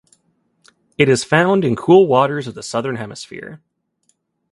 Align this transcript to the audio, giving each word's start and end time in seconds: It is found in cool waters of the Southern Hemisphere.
It 0.97 1.09
is 1.09 1.23
found 1.23 1.63
in 1.63 1.75
cool 1.75 2.07
waters 2.07 2.47
of 2.47 2.55
the 2.55 2.63
Southern 2.63 2.95
Hemisphere. 2.95 3.61